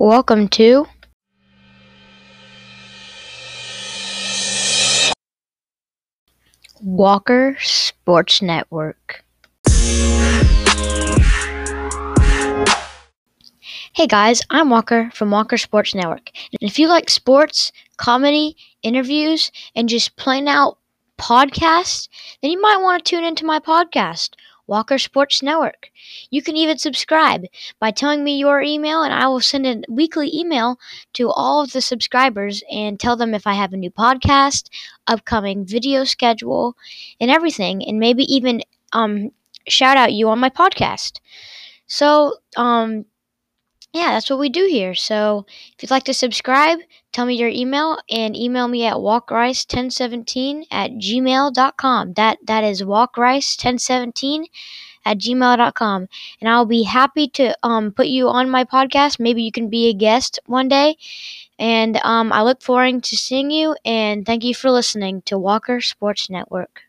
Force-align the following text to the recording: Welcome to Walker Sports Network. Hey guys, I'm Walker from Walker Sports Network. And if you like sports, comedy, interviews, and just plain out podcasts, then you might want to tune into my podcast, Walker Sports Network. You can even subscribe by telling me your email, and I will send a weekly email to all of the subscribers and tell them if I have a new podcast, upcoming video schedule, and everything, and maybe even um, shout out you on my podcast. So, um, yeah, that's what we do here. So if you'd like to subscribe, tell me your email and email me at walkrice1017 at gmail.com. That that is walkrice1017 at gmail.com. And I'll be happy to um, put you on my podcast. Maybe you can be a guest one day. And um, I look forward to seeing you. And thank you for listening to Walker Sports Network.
Welcome 0.00 0.48
to 0.48 0.86
Walker 6.80 7.58
Sports 7.60 8.40
Network. 8.40 9.22
Hey 13.92 14.06
guys, 14.08 14.40
I'm 14.48 14.70
Walker 14.70 15.10
from 15.12 15.30
Walker 15.30 15.58
Sports 15.58 15.94
Network. 15.94 16.30
And 16.58 16.62
if 16.70 16.78
you 16.78 16.88
like 16.88 17.10
sports, 17.10 17.70
comedy, 17.98 18.56
interviews, 18.82 19.52
and 19.76 19.86
just 19.86 20.16
plain 20.16 20.48
out 20.48 20.78
podcasts, 21.18 22.08
then 22.40 22.50
you 22.52 22.62
might 22.62 22.80
want 22.80 23.04
to 23.04 23.10
tune 23.10 23.24
into 23.24 23.44
my 23.44 23.58
podcast, 23.58 24.30
Walker 24.70 24.98
Sports 24.98 25.42
Network. 25.42 25.90
You 26.30 26.42
can 26.42 26.56
even 26.56 26.78
subscribe 26.78 27.44
by 27.78 27.90
telling 27.90 28.24
me 28.24 28.38
your 28.38 28.62
email, 28.62 29.02
and 29.02 29.12
I 29.12 29.26
will 29.28 29.40
send 29.40 29.66
a 29.66 29.82
weekly 29.88 30.30
email 30.34 30.78
to 31.14 31.28
all 31.30 31.60
of 31.62 31.72
the 31.72 31.82
subscribers 31.82 32.62
and 32.70 32.98
tell 32.98 33.16
them 33.16 33.34
if 33.34 33.46
I 33.46 33.54
have 33.54 33.72
a 33.74 33.76
new 33.76 33.90
podcast, 33.90 34.70
upcoming 35.06 35.66
video 35.66 36.04
schedule, 36.04 36.76
and 37.20 37.30
everything, 37.30 37.84
and 37.86 37.98
maybe 37.98 38.22
even 38.32 38.62
um, 38.92 39.32
shout 39.68 39.96
out 39.96 40.12
you 40.14 40.28
on 40.30 40.38
my 40.38 40.50
podcast. 40.50 41.20
So, 41.86 42.36
um, 42.56 43.04
yeah, 43.92 44.12
that's 44.12 44.30
what 44.30 44.38
we 44.38 44.48
do 44.48 44.66
here. 44.66 44.94
So 44.94 45.46
if 45.74 45.82
you'd 45.82 45.90
like 45.90 46.04
to 46.04 46.14
subscribe, 46.14 46.78
tell 47.12 47.26
me 47.26 47.34
your 47.34 47.48
email 47.48 47.98
and 48.08 48.36
email 48.36 48.68
me 48.68 48.84
at 48.84 48.94
walkrice1017 48.94 50.66
at 50.70 50.92
gmail.com. 50.92 52.12
That 52.14 52.38
that 52.46 52.64
is 52.64 52.82
walkrice1017 52.82 54.46
at 55.04 55.18
gmail.com. 55.18 56.08
And 56.40 56.48
I'll 56.48 56.66
be 56.66 56.84
happy 56.84 57.28
to 57.28 57.56
um, 57.62 57.92
put 57.92 58.06
you 58.06 58.28
on 58.28 58.48
my 58.50 58.64
podcast. 58.64 59.18
Maybe 59.18 59.42
you 59.42 59.52
can 59.52 59.68
be 59.68 59.88
a 59.88 59.94
guest 59.94 60.38
one 60.46 60.68
day. 60.68 60.96
And 61.58 61.96
um, 62.04 62.32
I 62.32 62.42
look 62.42 62.62
forward 62.62 63.02
to 63.04 63.16
seeing 63.16 63.50
you. 63.50 63.76
And 63.84 64.24
thank 64.24 64.44
you 64.44 64.54
for 64.54 64.70
listening 64.70 65.22
to 65.22 65.38
Walker 65.38 65.80
Sports 65.80 66.30
Network. 66.30 66.82